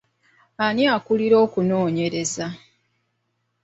[0.65, 2.47] Ani akulira okunoonyereza?